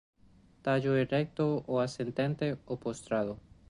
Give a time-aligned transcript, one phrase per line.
[0.63, 3.33] Tallo erecto o ascendente o postrado.